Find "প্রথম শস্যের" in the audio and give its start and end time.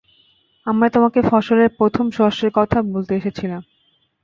1.77-2.51